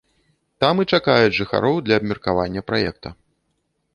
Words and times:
Там 0.63 0.79
і 0.83 0.85
чакаюць 0.97 1.33
жыхароў 1.41 1.77
для 1.89 1.95
абмеркавання 2.01 2.61
праекта. 2.69 3.09